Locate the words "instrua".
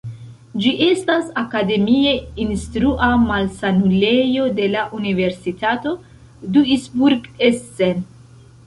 2.45-3.11